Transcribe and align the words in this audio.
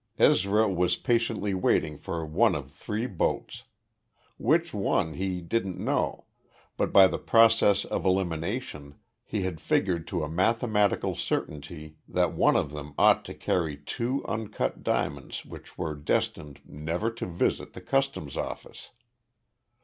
Ezra 0.17 0.67
was 0.67 0.95
patiently 0.97 1.53
waiting 1.53 1.95
for 1.95 2.25
one 2.25 2.55
of 2.55 2.71
three 2.71 3.05
boats. 3.05 3.65
Which 4.39 4.73
one, 4.73 5.13
he 5.13 5.41
didn't 5.41 5.77
know 5.79 6.25
but 6.75 6.91
by 6.91 7.05
the 7.05 7.19
process 7.19 7.85
of 7.85 8.03
elimination 8.03 8.95
he 9.23 9.43
had 9.43 9.61
figured 9.61 10.07
to 10.07 10.23
a 10.23 10.27
mathematical 10.27 11.13
certainty 11.13 11.97
that 12.07 12.33
one 12.33 12.55
of 12.55 12.71
them 12.71 12.95
ought 12.97 13.23
to 13.25 13.35
carry 13.35 13.77
two 13.77 14.25
uncut 14.25 14.81
diamonds 14.81 15.45
which 15.45 15.77
were 15.77 15.93
destined 15.93 16.61
never 16.65 17.11
to 17.11 17.27
visit 17.27 17.73
the 17.73 17.81
customs 17.81 18.35
office. 18.35 18.89